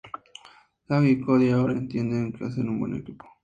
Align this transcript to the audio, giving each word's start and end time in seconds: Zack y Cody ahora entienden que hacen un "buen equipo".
Zack 0.87 1.03
y 1.05 1.21
Cody 1.21 1.51
ahora 1.51 1.73
entienden 1.73 2.33
que 2.33 2.43
hacen 2.43 2.69
un 2.69 2.79
"buen 2.79 2.95
equipo". 2.95 3.27